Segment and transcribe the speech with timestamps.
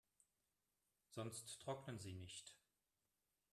[1.09, 2.55] Sonst trocknen sie nicht.